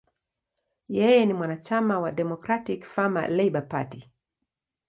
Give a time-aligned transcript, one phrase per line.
[0.87, 4.11] Yeye ni mwanachama wa Democratic–Farmer–Labor Party.